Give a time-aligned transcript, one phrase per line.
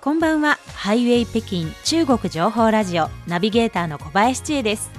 [0.00, 0.60] こんばんは。
[0.76, 3.08] ハイウェイ北京中国情報ラジオ。
[3.26, 4.92] ナビゲーターの小林千恵です。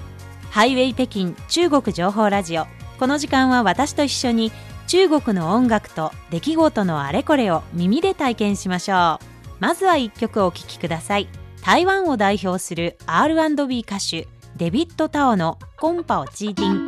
[0.52, 2.66] ハイウェイ北京中国情報ラジオ。
[3.00, 4.52] この時間は私と一緒に
[4.88, 9.26] 中国の音楽と出来事のあれこれを耳で体験しましょう。
[9.62, 11.30] まずは一曲お聴きください。
[11.64, 14.28] 台湾を代表する R&B 歌手
[14.58, 16.79] デビッド・タオの「コンパオチーティン」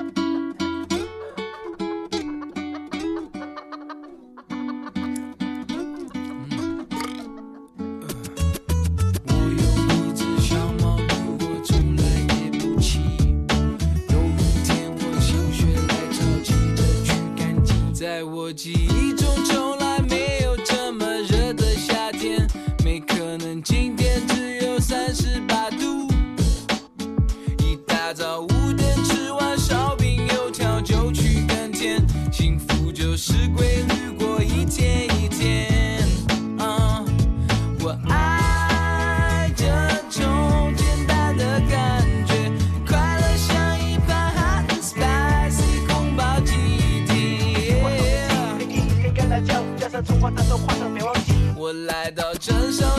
[52.41, 52.90] 真相。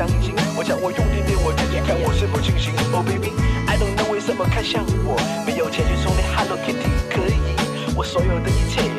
[0.00, 0.32] 相信。
[0.56, 2.72] 我想我用力念我自己，看我是否清醒。
[2.90, 7.36] Oh baby，I don't know 为什么看向我，没有钱去送你 Hello Kitty，可以，
[7.94, 8.89] 我所有的一切。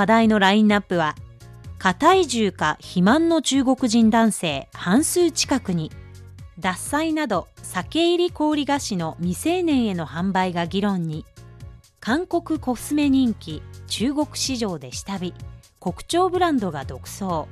[0.00, 1.14] 話題のラインナップは、
[1.78, 5.92] 過体重か肥満の中国人男性半数近くに、
[6.58, 11.26] 獺祭など酒入り氷菓子の未成年への販売が議論に、
[12.00, 15.34] 韓国コスメ人気中国市場で下火、
[15.80, 17.46] 国潮ブランドが独走。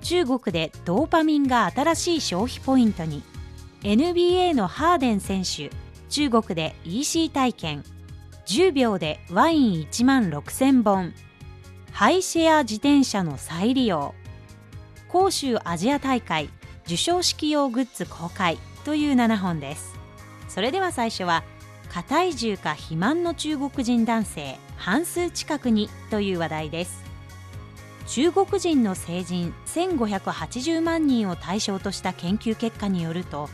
[0.00, 3.22] 中国でドーパミンが新しい消費ポイントに、
[3.82, 5.70] NBA のハーデン選手、
[6.08, 7.84] 中国で EC 体験、
[8.46, 11.14] 10秒でワイン1万6000本。
[11.98, 14.14] ハイシェア自転車の再利用。
[15.10, 16.48] 広州アジア大会
[16.84, 18.56] 授賞式用グッズ公開。
[18.84, 19.96] という7本です。
[20.48, 21.42] それでは最初は
[21.88, 27.02] 過体重か肥満の中国人男性半数近くにという話題です。
[28.06, 33.50] 中国人の成人1580万人を対象とした研究結果によると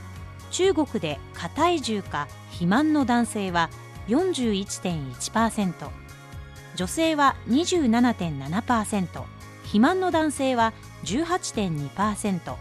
[0.51, 3.71] 中国で過体重か肥満の男性は
[4.09, 6.04] 41.1%
[6.75, 9.25] 女性は27.7%
[9.63, 10.73] 肥満の男性は
[11.05, 12.57] 18.2%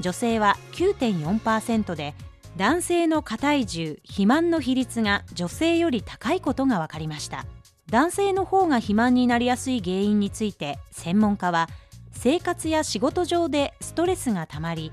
[0.00, 2.14] 女性は9.4%で
[2.56, 7.46] 男性の過体重肥満の比率が女性より高いことが分かりました。
[7.90, 11.68] 男性の方が肥満になりやすい原因について専門家は
[12.12, 14.92] 生活や仕事上でストレスがたまり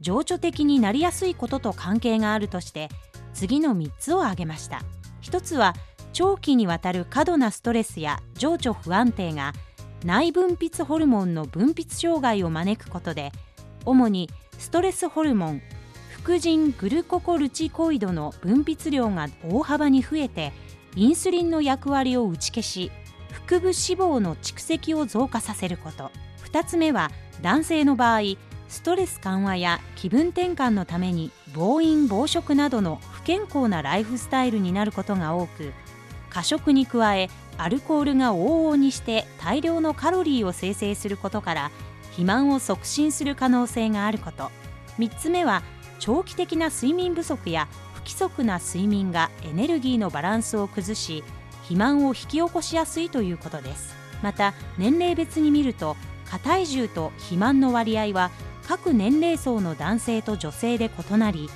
[0.00, 2.88] 情緒的になりやすいことと関係があるとして
[3.34, 4.82] 次の3つを挙げました。
[5.22, 5.74] 1つは
[6.18, 9.52] 長期にわたる過度なストレスや情緒不安定が
[10.04, 13.30] 内分泌ホルモンの分泌障害を招くことで
[13.84, 14.28] 主に
[14.58, 15.62] ストレスホルモン
[16.10, 20.52] 副腎グルココルチコイドの分泌量が大幅に増えて
[20.96, 22.90] インスリンの役割を打ち消し
[23.46, 26.10] 腹部脂肪の蓄積を増加させること。
[26.50, 27.12] 2つ目は
[27.42, 28.22] 男性の場合
[28.68, 35.72] ストレス緩和や気分転換のために暴飲暴食などの不健康なライフスタイルになることが多く
[36.30, 41.70] 過食に加えアルコールが往々にして大量のカロリーを生成することから
[42.10, 44.50] 肥満を促進する可能性があること。
[44.98, 45.62] 3つ目は
[45.98, 51.24] 長期的な睡眠不足や不規則な睡眠がエネルギーのバランスを崩し
[51.62, 53.94] 肥満を引き起こしやすいということです。
[54.22, 58.30] また年齢別に見ると過体重と肥満の割合は
[58.66, 61.48] 各年齢層の男性と女性で異なり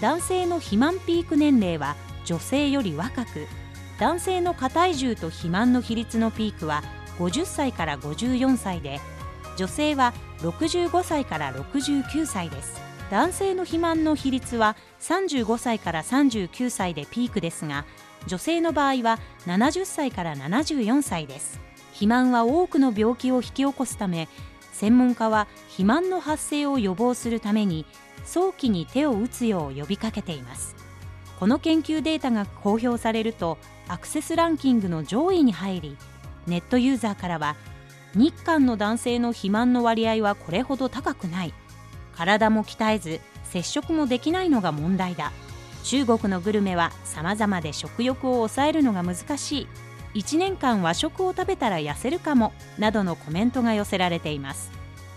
[0.00, 3.46] 男性の肥満ピーク年齢は女性より若く
[3.98, 6.82] 男性の過体重と肥満の比率のピークは
[7.18, 9.00] 50歳から54歳で
[9.56, 12.80] 女性は65歳から69歳です。
[13.10, 17.86] 男性の肥満の比率は35歳から39歳でピークですが
[18.26, 21.58] 女性の場合は70歳から74歳です。
[21.90, 24.28] 肥満は多くの病気を引き起こすため
[24.72, 27.84] 専門家は肥満の発生を予防するために
[28.24, 30.76] 早期に手を打つよう呼びかけています。
[31.40, 35.96] この研究データが公表されるとアクセスランキングの上位に入り
[36.46, 37.56] ネットユーザーからは
[38.14, 41.54] 日韓の男性の肥満の割合はこれほど高くない。
[42.16, 45.32] 体も鍛えず接触もできないのが問題だ。
[45.84, 49.68] 中国のグルメは様々で食欲を抑えるのが難しい。
[50.14, 54.72] 1年間和食を食べたら痩せるかもなどのコメントが寄せられています。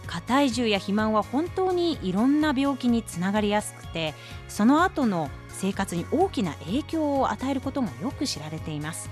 [0.06, 4.14] 過体重や肥満は本当にいろんな病気につながりやすくて
[4.50, 9.10] その後の生活に大きな影響を与えることがよく知られています。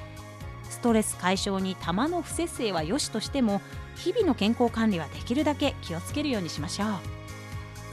[0.69, 3.62] ストレス解消に玉の不節制は良しとしても
[3.95, 6.89] 日々の健康管理はできるだけ気をつけるようにしましょう。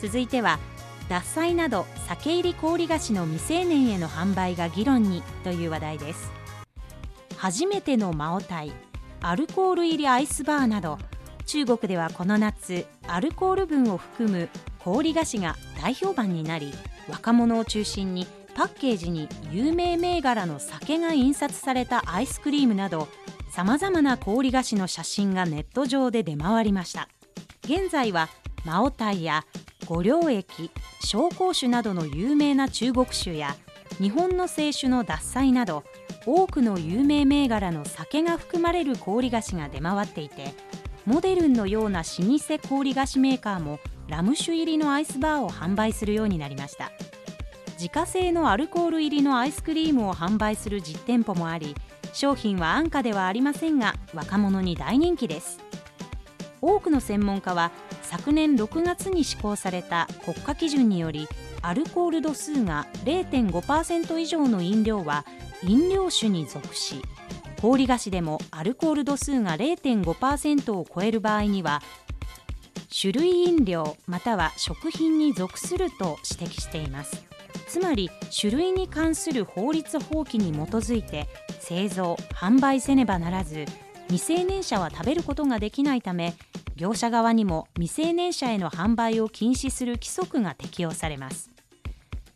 [0.00, 0.58] 続いては
[1.08, 6.30] 獺祭など酒入り氷菓子の未成年への販売が議論にという話題です。
[7.36, 8.72] 初めてのマオタイ
[9.20, 10.98] アルコール入りアイスバーなど
[11.46, 16.72] 中国ではこの夏アルコール分を含む氷菓子が大評判になり
[17.08, 23.06] 若者を中心にパッケージに有名銘柄の酒が印刷されたアイスクリームなど
[23.50, 27.10] さまざまな氷菓子の写真がネット上で出回りました。
[27.64, 28.30] 現在は
[28.64, 29.44] マオタイや
[29.84, 30.70] 五稜液
[31.04, 33.56] 紹興酒などの有名な中国酒や
[33.98, 35.84] 日本の清酒の獺祭など
[36.24, 40.54] 多くの有名銘柄の酒が含まれる氷菓子が出回っていて
[41.04, 46.90] モデルンのような老舗氷菓子メーカーもラム酒入りのアイスバーを販売するようになりました。
[47.76, 51.74] 自家製のアルコール入りのアイスクリームを販売する実店舗もあり
[52.12, 55.60] 商品は安価ではありませんが若者に大人気です。
[56.62, 57.70] 多くの専門家は
[58.02, 61.28] 昨年6月に施行された国家基準により
[61.62, 65.24] アルコール度数が0.5%以上の飲料は
[65.62, 67.02] 飲料酒に属し
[67.60, 71.82] 氷菓子でもアルコール度数が0.5%を超える場合には
[73.00, 77.35] 種類飲料または食品に属すると指摘しています。
[77.66, 81.26] つまり種類に関する法律法規に基づいて
[81.60, 83.64] 製造販売せねばならず
[84.08, 86.34] 未成年者は食べることができないため
[86.76, 91.50] 業者側にも未成年者への販売を禁止する規則が適用されます。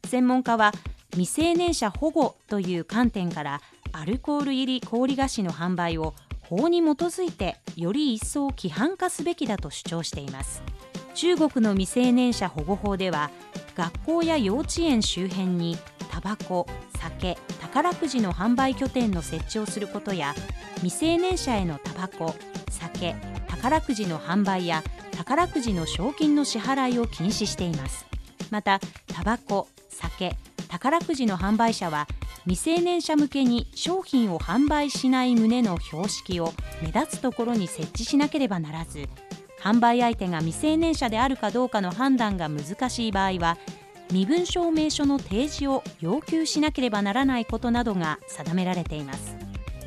[0.07, 0.73] 専門家は
[1.13, 3.61] 未成年者保護という観点から
[3.93, 10.63] アルコール入り氷菓子の販売を法に基づいてより一層規範化すべきだと主張しています。
[11.15, 13.31] 中国の未成年者保護法では
[13.81, 15.79] 学校や幼稚園周辺に
[16.11, 16.67] タバコ
[16.99, 20.35] 酒宝くじの販売拠点の設置をすることや
[20.83, 22.35] 未成年者へのタバコ
[22.69, 23.17] 酒
[23.49, 24.83] 宝くじの販売や
[25.17, 28.05] 宝くじの賞金の支払いを禁止しています。
[28.51, 30.37] またタバコ酒
[30.69, 32.07] 宝くじの販売者は
[32.45, 39.09] 未成年者向けに商品を販売しない旨の標識を目立つところに設置しなければならず
[39.63, 43.59] 販売相手が未成年者であるかどうかの判断が難しい場合は
[44.11, 49.37] 身分証明書の提示を要求しなければならないことなどが定められています。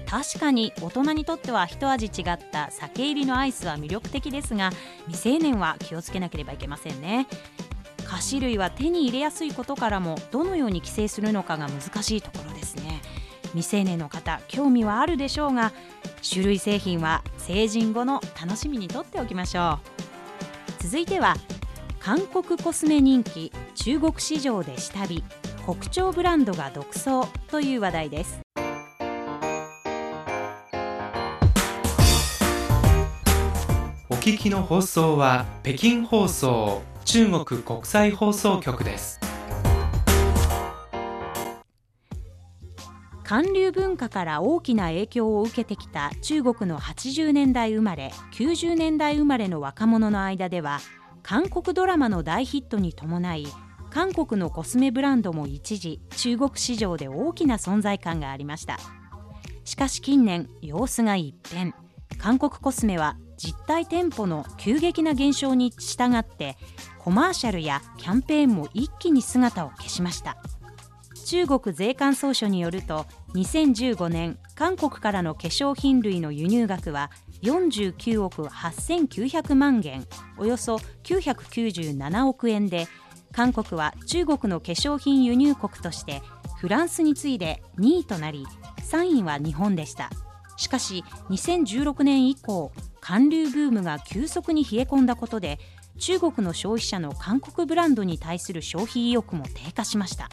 [0.05, 4.69] 確かに大人にとっては一味違った酒入りのアイスは魅力的ですが
[5.07, 7.27] 未成年は気をつけなければいけませんね。
[8.05, 13.01] 菓子類は手に入れやすいことからもどのように規制するのかが難しいところですね。
[13.53, 15.71] 未成年の方興味はあるでしょうが
[16.27, 19.79] 種類製品は成人後の楽しみにとっておきましょ
[20.79, 20.83] う。
[20.83, 21.35] 続いては
[21.99, 25.23] 韓国コスメ人気中国市場で下火。
[25.65, 28.41] 国潮ブランドが独走という話題です。
[34.09, 39.22] お聞きの放送は北京放送中国国際放送局です。
[43.33, 50.79] 韓流文化から大きな影響を受けてきた中国の80年代生まれ90年代生まれの若者の間では
[51.23, 53.47] 韓国ドラマの大ヒットに伴い
[53.89, 58.77] 韓国のコスメブランドも一時中国市場で大きな存在感がありました。
[59.65, 61.73] しかし近年様子が一変。
[62.19, 66.55] 韓国コスメは実体店舗の急激な減少に従って
[66.99, 70.37] コマーシャルやキャンペーンも一気に姿を消しました。
[71.23, 77.11] 中国税関総署によると2015年韓国からの化粧品類の輸入額は
[77.41, 80.05] 49億8900万元
[80.37, 82.87] およそ997億円で
[83.31, 86.21] 韓国は中国の化粧品輸入国として
[86.57, 88.45] フランスに次いで2位となり
[88.89, 90.09] 3位は日本でした。
[90.55, 95.59] しかし2016年以降韓流ブームが急速に冷え込んだことで
[95.97, 100.29] 中国の消費者の韓国ブランドに対する消費意欲も低下しました。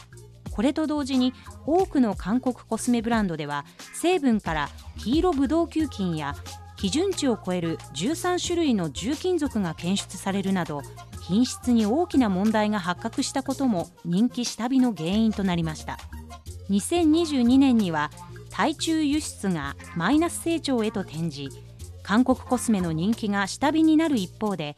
[0.61, 1.33] これと同時に
[1.65, 3.65] 多くの韓国コスメブランドでは
[3.95, 6.35] 成分から黄色ブドウ球菌や
[6.77, 10.83] 基準値を超える13種類の重金属が検出されるなど
[11.23, 15.97] 品質に大きな問題が発覚したことも人気下火の原因となりました。
[16.69, 18.11] 2022年には
[18.51, 21.49] 対中輸出がマイナス成長へと転じ
[22.03, 24.75] 韓国コスメの人気が下火になる一方で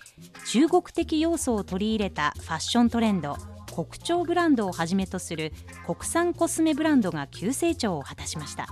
[0.48, 3.38] 中国的要素を取り入れたファッショントレンド
[3.74, 5.52] 国潮ブランドをはじめとする
[5.86, 8.68] 国産コスメブランドが急成長を果たしました。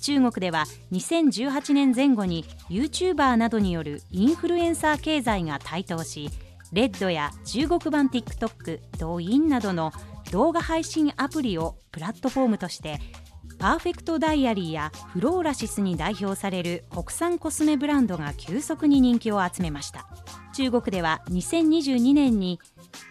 [0.00, 6.28] 中国では2018年前後に YouTuber などによるインフルエンサー経済が台頭し
[6.72, 9.92] レッドや中国版 TikTok、ドインなどの
[10.32, 12.98] 動画配信アプリをプラットフォームとして
[13.62, 20.08] パーフェクトダイアリーやフローラシスに代表される国産コスメブランドが急速に人気を集めました。
[20.52, 22.58] 中国では2022年に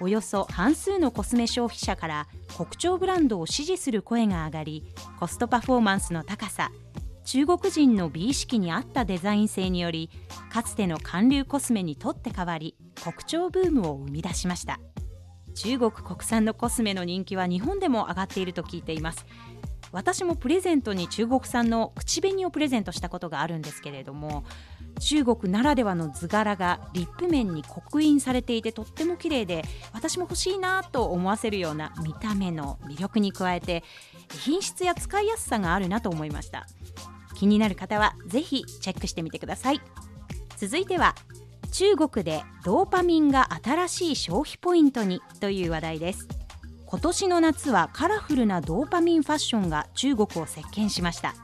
[0.01, 2.27] およそ半数のコスメ消費者から
[2.57, 4.83] 国潮ブランドを支持する声が上がり
[5.21, 6.69] コストパフォーマンスの高さ
[7.23, 10.09] 中国人の美意識に合ったデザイン性により
[10.51, 14.81] かつての韓流コスメにとって代わり国潮ブームを生み出しました。
[15.53, 19.25] 中国国産のコスメの人気は日本でも上がっていると聞いています。
[19.91, 24.43] 私もプレゼントに中国産の口紅をプレゼントしたことがあるんですけれども
[24.99, 33.83] 中国ならではの図柄がリップ面に刻印されていてとっても綺麗で私も欲しいなと思わせるような見た目の魅力に加えて
[34.31, 36.67] 品質や使いやすさがあるなと思いました。
[37.35, 39.81] 気になる方はぜひチェックしてみてください。
[40.57, 41.15] 続いては
[41.71, 46.40] 中国でドーパミンが新しい消費ポイントにという話題です。
[46.91, 51.35] 今年の夏はカラフルなドーパミンファッションが中国を席巻しました。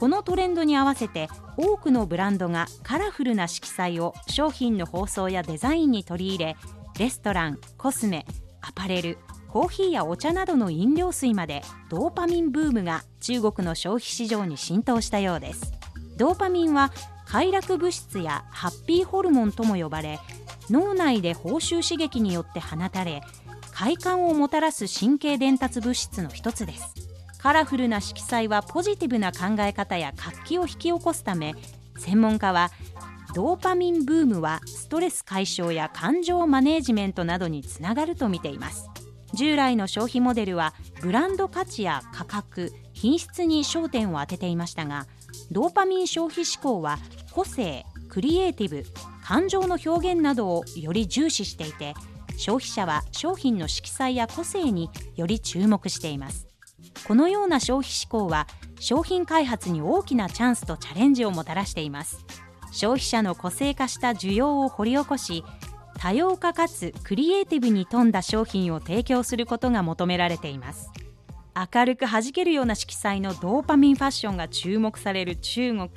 [0.00, 6.56] このトレンドに合わせて多くのブランドがカラフルな色彩を商品の包装やデザインに取り入れ
[6.98, 8.26] レストランコスメ
[8.62, 15.72] アパレルコーヒーやお茶などの飲料水までドーパミンブームが中国の消費市場に浸透したようです。
[16.16, 16.90] ドーパミンは
[17.26, 20.18] 快楽物質やハッピーホルモンとも呼ばれ
[20.68, 23.22] 脳内で報酬刺激によって放たれ
[23.80, 26.94] 快感をもたらす神経伝達物質の一つです。
[27.38, 31.54] カラフルな色彩はポジティブな考え方や活気を引き起こすため
[31.96, 32.68] 専門家は
[33.34, 38.90] ドーパミンブームはストレス解消や感情マネージメントなどにつながると見ています。
[39.32, 45.06] 従来の消費モデルはブランド価値や価格品質に焦点を当てていましたが
[45.50, 46.98] ドーパミン消費志向は
[47.32, 48.84] 個性クリエイティブ
[49.24, 51.94] 感情の表現などをより重視していて
[52.40, 56.48] 消費者は商品の色彩や個性により注目しています。
[57.06, 58.46] このような消費志向は
[58.78, 62.24] 商品開発に大きなチャンスとチャレンジをもたらしています。
[62.72, 65.44] 消費者の個性化した需要を掘り起こし
[65.98, 70.90] 多様化かつクリエイティブに富んだ商品を提供することが求められています。
[71.74, 75.90] 明るく弾けるような色彩のドーパミンファッションが注目される中国。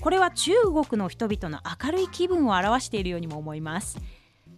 [0.00, 3.98] これは中国の人々の明るい気分を表しているようにも思います。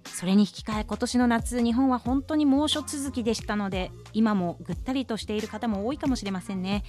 [0.06, 6.84] それに引き換え今年の夏日本は本当に猛暑続きでしたので今もぐったりとしている方も多いかもしれませんね。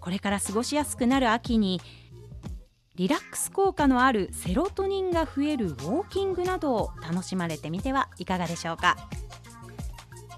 [0.00, 1.80] これから過ごしやすくなる秋に
[2.94, 8.96] リラックス効果のあるセロトニンが増えるウォーキングなどを楽しまれてみてはいかがでしょうか。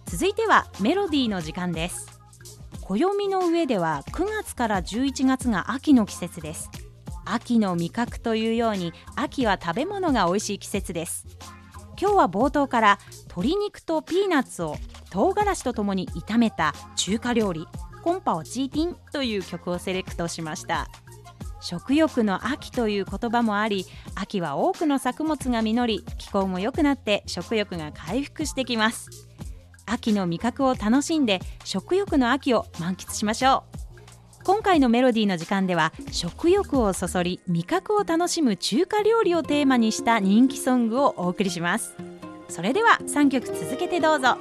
[0.07, 2.19] 続いてはメロディーの時間です。
[2.83, 6.71] 暦の上では9月から11月が秋の季節です。
[7.27, 11.27] 秋の味覚というように秋は食べ物が美味しい季節です。
[12.01, 14.77] 今日は冒頭から鶏肉とピーナッツを
[15.11, 17.67] 唐辛子とともに炒めた中華料理
[18.03, 20.89] コンパオチーティンという曲をセレクトしました。
[21.61, 29.11] 食欲の秋という言葉もあり秋は多くの作物が実り気候も良くなって食欲が回復してきます。
[29.85, 33.88] 秋の味覚を楽しんで食欲の秋を満喫しましょう。
[34.49, 41.95] 今回のメロディーの時間では食欲をそそり味覚を楽しむ中華料理をテーマにした人気ソングをお送りします。
[42.49, 44.39] それでは3曲続けてどうぞ。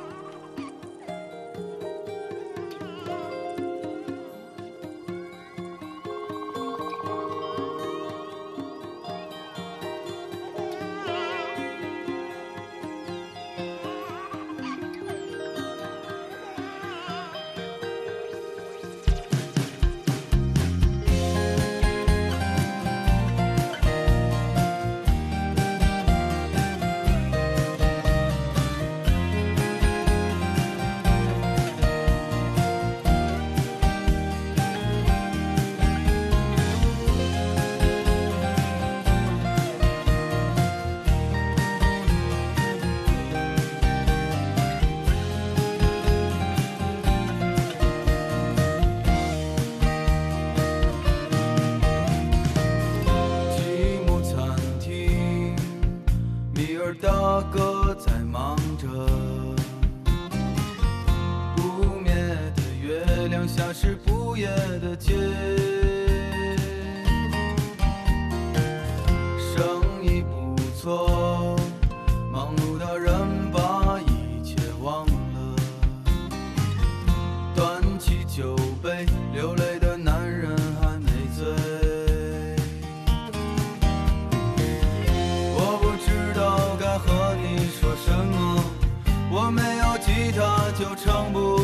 [90.87, 91.56] 都唱不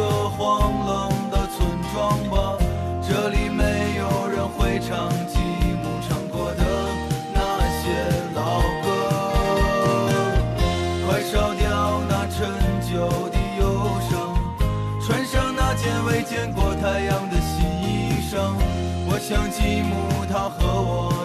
[0.00, 2.56] 个荒冷的村庄吧，
[3.06, 5.38] 这里没有人会唱吉
[5.82, 6.64] 姆唱过的
[7.34, 7.40] 那
[7.82, 7.84] 些
[8.34, 8.88] 老歌，
[11.06, 12.48] 快烧掉那陈
[12.90, 12.96] 旧
[13.28, 13.62] 的忧
[14.08, 14.10] 伤，
[15.06, 18.54] 穿上那件未见过太阳的新衣裳，
[19.06, 21.19] 我想吉姆他和我。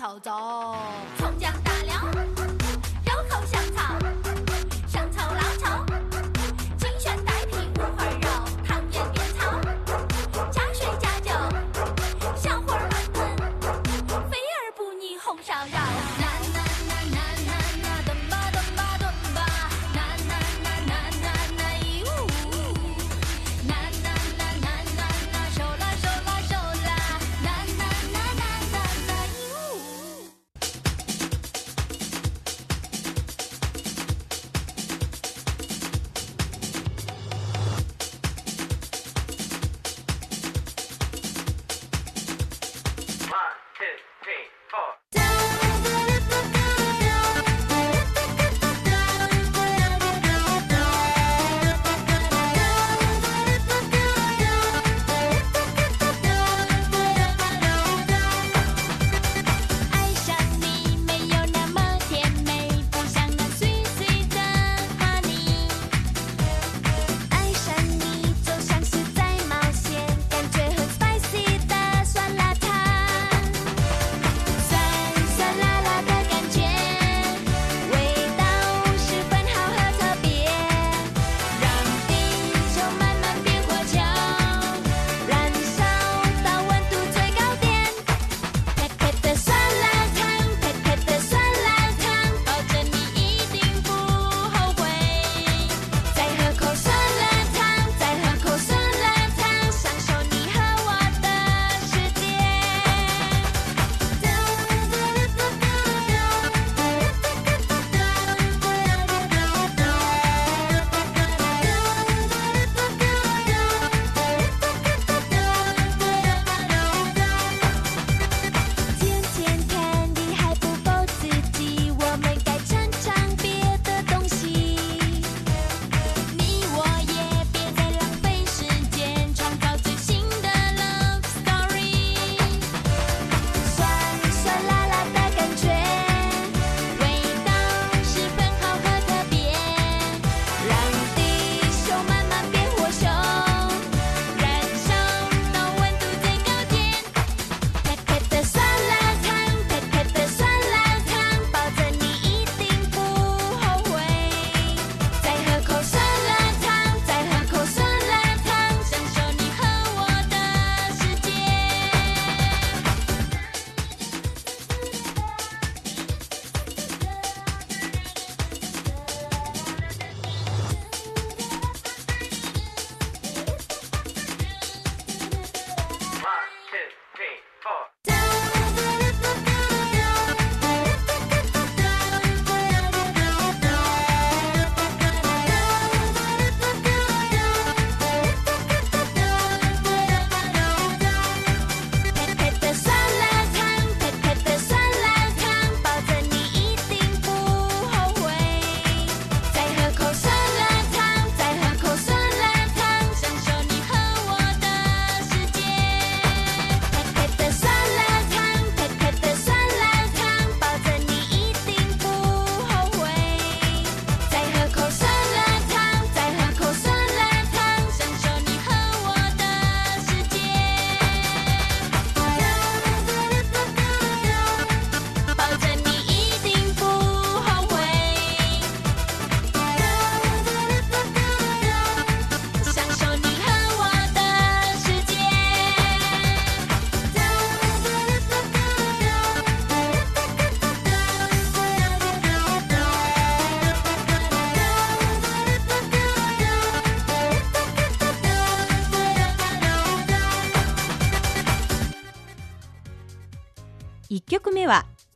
[0.00, 1.19] 投咗。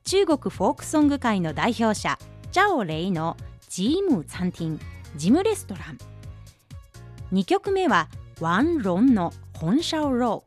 [0.04, 2.18] 中国フォークソング界の代表者
[2.52, 3.38] チャオ・レイの
[3.70, 4.78] 吉姆餐厅
[5.16, 5.98] ジムレストラン。
[7.32, 10.44] 2曲目はワン・ロンの本シャオ・ロ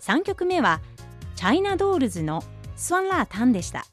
[0.00, 0.18] ー。
[0.18, 0.80] 3曲目は
[1.34, 2.44] チャイナドールズの
[2.76, 3.86] 酸辣汤でした。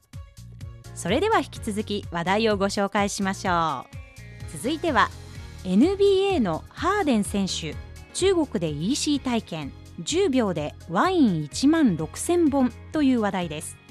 [0.93, 3.87] それでは引き続き話題をご紹介しましょ
[4.51, 4.55] う。
[4.55, 5.09] 続いては
[5.63, 7.75] NBA のハーデン選手
[8.13, 13.82] 中国で EC 体験10秒でワイン1万6000本という話題です。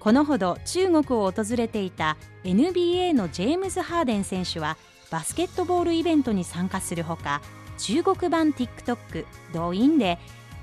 [0.00, 4.76] このほど中国を訪れていた NBA のジェームズ・ハーデン選手は
[5.10, 7.42] バスケットボールイベントに参加するほか
[7.76, 10.18] 中国版 TikTok 動員で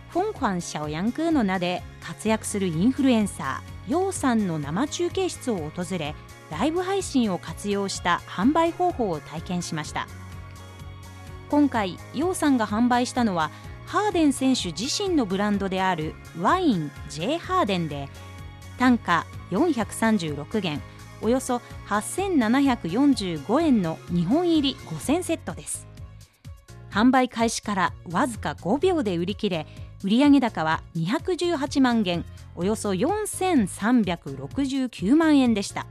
[0.10, 6.16] フォン・クァン・シャオヤンクーの名で活躍するインフルエンサーヨウさんの生中継室を訪れ
[6.50, 10.08] ライブ配信を活用した販売方法を体験しました。
[11.50, 13.52] 今回ヨウさんが販売したのは
[13.86, 18.10] ハーデン選手自身のブランドであるワイン J ハーデンで
[18.78, 20.82] 単価436元
[21.22, 25.88] およそ8745円の2本入り5000セットです。
[26.92, 29.68] 販売開始からわずか5秒で売り切れ
[30.04, 32.24] 売上高は218万元
[32.56, 35.88] およそ4369万円でした。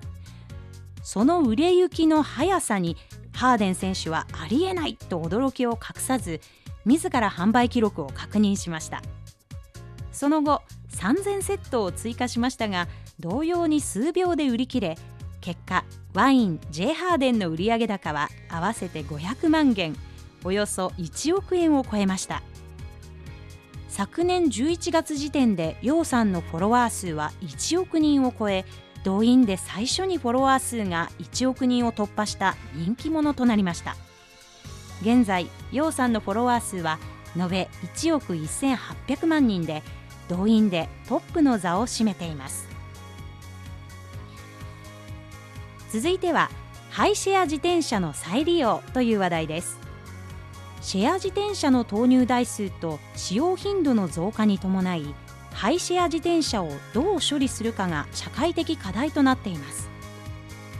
[1.03, 2.96] その売れ行きの速さに
[3.33, 6.40] ハーデン選手はありえないと驚きを隠さず
[6.85, 9.03] 自ら販売記録を確認しました。
[10.16, 12.88] その後3000セットを追加しましたが
[13.20, 14.96] 同様に数秒で売り切れ
[15.42, 19.94] 結果ワイン J ハーデンの売上高は合わせて500万元
[20.42, 22.42] およそ1億円を超えました。
[23.88, 28.64] 昨年11月時点で楊さんのフォロワー数は1億人を超え
[29.05, 33.96] 動員で最初にフォロワー数が1億人を突破した人気者となりました。
[35.02, 36.98] 現在楊さんのフォロワー数は
[37.37, 39.83] 延べ1億1800万人で
[40.28, 42.68] 動員でトップの座を占めています。
[45.92, 46.50] 続いては
[46.90, 49.78] ハイシェア自転車の再利用という話題です。
[50.80, 55.14] シェア自転車の投入台数と使用頻度の増加に伴い
[55.52, 59.88] ハイシェア自転車をどう処理するかが社会的課題となっています。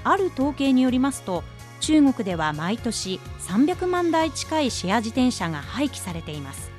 [0.05, 1.43] ある統計によりますと
[1.81, 6.76] 中国では毎年300万台近いシェア自転車が廃棄されています。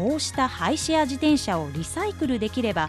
[0.00, 2.88] こうしたハイシェア自転車をリサイクルできれば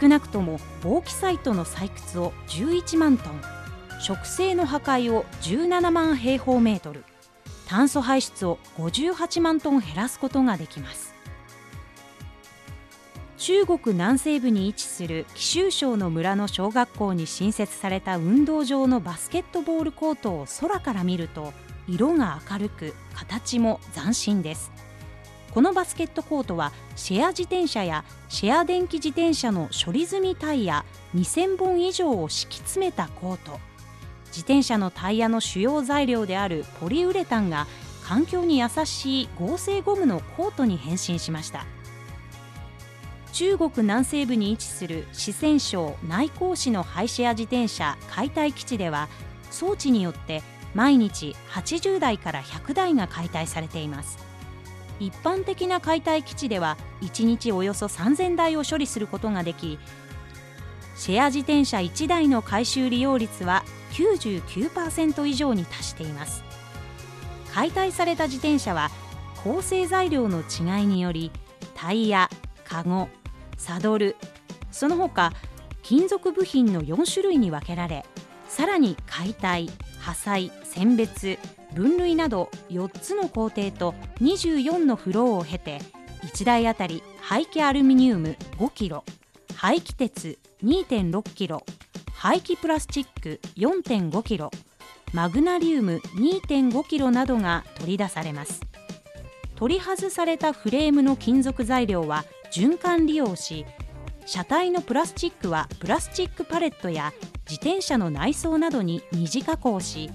[0.00, 3.42] 少なくともボーキサイトの採掘を11万トン
[4.00, 7.02] 植生の破壊を17万平方メートル
[7.66, 11.12] 炭素排出を58万トン減らすことができます。
[13.36, 21.52] 中国南西部に位置する貴州省の村の小学校に新設された運動場のバスケットボールコートを空から見ると
[21.88, 24.73] 色が明るく形も斬新です。
[25.54, 33.60] このバスケットコートはシェア自転車やシェア電気自転車の処理済みタイヤ2000本以上を敷き詰めたコート。
[34.26, 37.68] 自転車のタイヤの主要材料であるポリウレタンが
[38.02, 41.64] 環境に優しい合成ゴムのコートに変身しました。
[43.32, 49.08] 中国南西部に位置する四川省内江市のハイシェア自転車解体基地では
[49.52, 50.42] 装置によって
[50.74, 54.33] 毎日80台から100台が解体されています。
[55.00, 59.78] 一般的な解体基地では1日およそ3000台を処理することができ
[60.96, 66.44] シェア自転車1台の回収利用率は99%以上に達しています。
[67.54, 68.90] 解体された自転車は
[69.44, 71.30] 構成材料の違いにより
[71.76, 72.28] タイヤ、
[72.64, 73.08] カゴ、
[73.56, 74.16] サドル
[74.72, 75.32] その他
[75.84, 78.04] 金属部品の4種類に分けられ
[78.48, 81.38] さらに解体破砕選別
[81.74, 85.80] 分類など4つの工程と24のフローを経て
[86.22, 89.04] 1台あたり廃棄アルミニウム5キロ
[89.54, 91.64] 廃棄鉄2.6キロ
[92.14, 94.50] 廃棄プラスチック4.5キロ
[95.12, 98.60] マグナリウム2.5キロなどが取り出されます。
[99.56, 103.64] 取り外されたフレームの金属材料は循環利用し
[104.26, 107.12] 車体のプラスチックはプラスチックパレットや
[107.48, 110.10] 自転車の内装などに二次加工し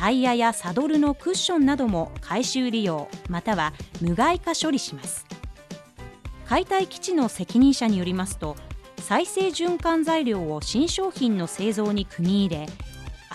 [0.00, 5.26] タイヤやサドルのクッションなども回収利用または無害化処理します。
[6.46, 8.56] 解体基地の責任者によりますと
[8.96, 12.66] 再生循環材料を新商品の製造に組み入れ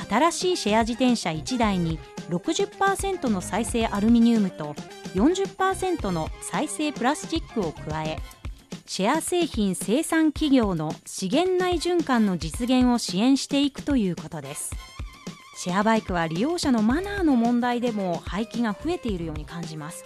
[0.09, 1.99] 新しいシェア自転車1台に
[2.29, 4.73] 60%の再生アルミニウムと
[5.13, 8.17] 40%の再生プラスチックを加え
[8.87, 14.94] シェア製品生産企業の資源内循環の実現を支援していくということです。
[15.57, 20.03] シェアバイクは利用者のマナーの問題でも廃棄が増えているように感じます。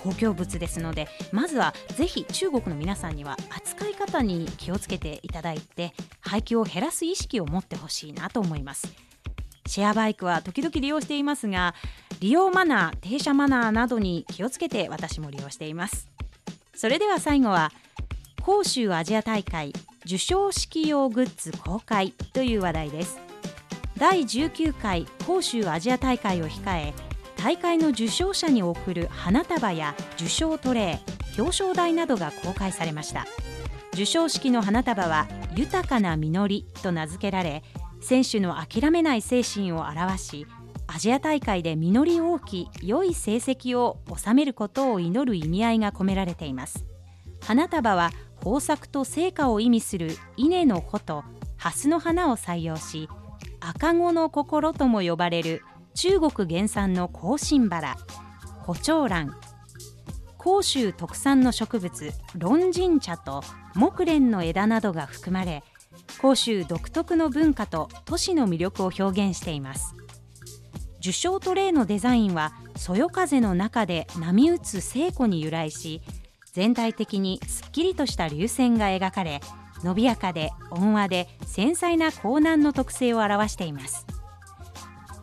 [0.00, 8.94] 公共物ですのでまずはぜひ中国の皆さんには扱い方に気をつけていただいて廃棄を減らす意識を持ってほしいなと思います。
[9.66, 11.74] シェアバイクは時々利用していますが
[12.20, 16.08] 利用マナー停車マナーなどに気をつけて私も利用しています。
[16.74, 17.72] それでは最後は
[18.44, 19.72] 広州アジア大会
[20.04, 23.33] 受賞式用グッズ公開という話題です。
[23.98, 26.94] 第19回広州アジア大会を控え
[27.36, 33.26] 大会の受賞者に贈る花束や受賞トレー表彰台などが公開されました。
[33.90, 37.62] 授賞式の花束は豊かな実りと名付けられ
[38.00, 40.46] 選手の諦めない精神を表し
[40.88, 46.84] アジア大会で実り多き良い成績を収めることを祈る意味合いが込められています。
[47.40, 51.24] 花束は豊作と成果を意味する稲の穂と
[51.56, 53.08] 蓮の花を採用し
[53.66, 55.62] 赤子の心とも呼ばれる
[55.94, 57.96] 中国原産の香辛バラ
[58.62, 59.34] 胡蝶蘭
[60.38, 63.42] 広州特産の植物論人茶と
[63.74, 65.62] 木蓮の枝などが含まれ
[66.18, 69.94] 広州独特の文化と都市の魅力を表現しています。
[70.98, 76.02] 受賞トレーのデザインはそよ風の中で波打つ聖子に由来し
[76.52, 79.40] 全体的にすっきりとした流線が描かれ
[79.84, 84.06] 伸びやかで温和で繊細な高難の特性を表しています。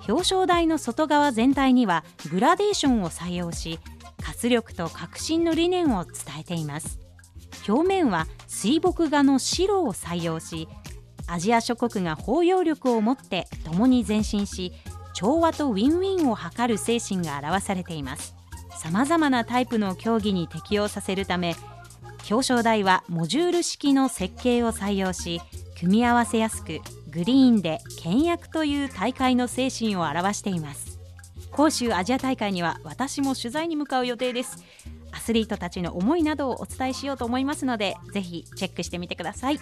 [0.08, 3.80] 表彰台の外側全体にはグラデーションを採用し
[4.24, 7.00] 活力と革新の理念を伝えています。
[7.68, 10.68] 表面は水墨画の白を採用し
[11.28, 14.74] アジア諸国が包容力を持って共に前進し
[15.14, 18.36] 調和とウィンウィンを図る精神が表されています。
[18.78, 21.56] さまざまなタイプの競技に適用させるため
[22.30, 25.42] 表彰台はモジュール式の設計を採用し
[25.80, 31.00] 組み合わせやすくグリーンで倹約という大会の精神を表しています。
[31.54, 34.64] 広州アジア大会には私も取材に向かう予定です。
[35.12, 39.60] アスリートたちの思いなどをお伝えしようと思いますのでぜひチェックしてみてください。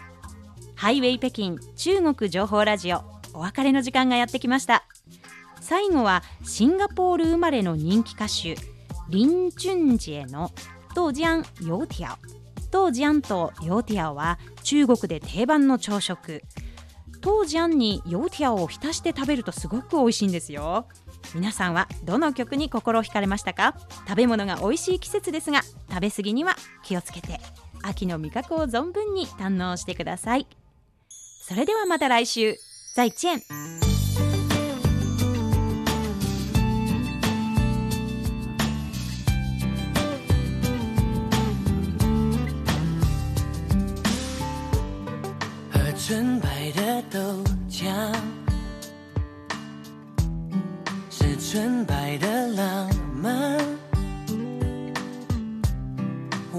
[0.76, 3.04] ハイウェイ北京中国情報ラジオ
[3.34, 4.84] お別れの時間がやってきました。
[5.62, 8.56] 最後はシンガポール生まれの人気歌手
[9.10, 10.52] リン・チュンジェの
[10.96, 12.18] 豆浆油条
[12.72, 16.44] 豆浆と油条は中国で定番の朝食。
[17.24, 20.88] 豆醤に油条を浸して食べるとすごく美味しいんですよ。
[21.36, 23.76] 皆さんはどの曲に心惹かれましたか？
[24.08, 27.40] 食べ物が美味しい季節ですが食べ過ぎには気をつけて。
[27.82, 30.48] 秋の味覚を存分に堪能してください。
[31.48, 32.56] それではまた来週。
[32.94, 33.42] 再见。
[47.12, 47.20] 豆
[47.68, 48.14] 浆，
[51.10, 53.58] 是纯白的浪漫。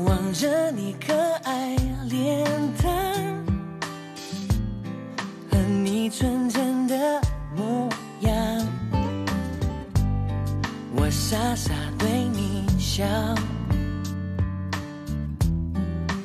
[0.05, 1.77] 望着你可爱
[2.09, 2.45] 脸
[2.83, 3.45] 蛋，
[5.51, 7.21] 和你纯真的
[7.57, 7.89] 模
[8.21, 8.67] 样，
[10.97, 13.05] 我傻傻对你笑。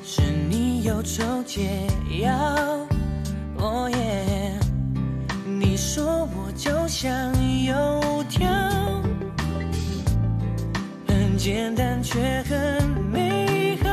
[0.03, 1.87] 是你忧愁解
[2.21, 2.84] 药，
[3.65, 4.59] 哦耶！
[5.43, 7.11] 你说我就像
[7.63, 8.47] 油条，
[11.07, 13.89] 很简单却很美好。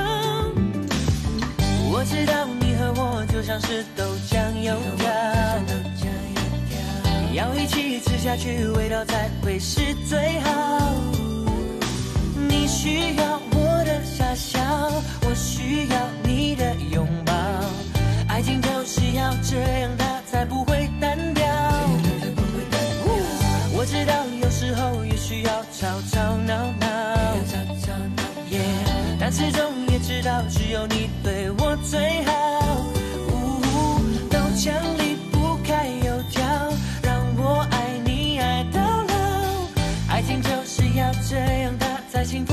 [1.91, 5.11] 我知道你和我就像是豆浆油条，
[7.33, 10.93] 要一起吃下去，味道才会是最好。
[12.47, 14.61] 你需要我的傻笑，
[15.23, 17.32] 我需要你的拥抱。
[18.43, 21.47] 爱情就是要这样，它才不会单调。
[23.73, 24.13] 我知道
[24.43, 26.87] 有时候也需要吵吵闹闹，
[28.51, 28.59] 耶
[29.21, 29.63] 但始终
[29.93, 32.33] 也知道只有你对我最好。
[33.29, 33.63] 呜
[34.29, 36.43] 豆浆离不开油条，
[37.01, 39.15] 让我爱你爱到老。
[40.13, 42.53] 爱情就是要这样，它才幸福